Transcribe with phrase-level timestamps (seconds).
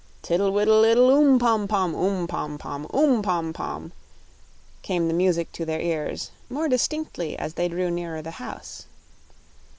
[0.23, 3.91] Tiddle widdle iddle, oom pom pom, Oom pom pom; oom pom pom!
[4.81, 8.87] came the music to their ears, more distinctly as they drew nearer the house.